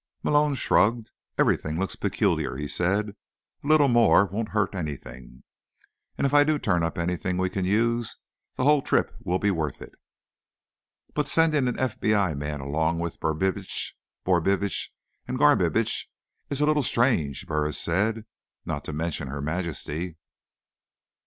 [0.23, 1.11] Malone shrugged.
[1.37, 3.09] "Everything looks peculiar," he said.
[3.63, 5.43] "A little more won't hurt anything.
[6.17, 8.17] And if I do turn up anything we can use,
[8.55, 9.93] the whole trip will be worth it."
[11.13, 13.93] "But sending an FBI man along with Brubitsch,
[14.25, 14.89] Borbitsch
[15.27, 16.07] and Garbitsch
[16.49, 18.25] is a little strange," Burris said.
[18.65, 20.17] "Not to mention Her Majesty."